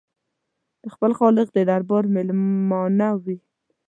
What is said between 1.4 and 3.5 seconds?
د دربار مېلمانه وي.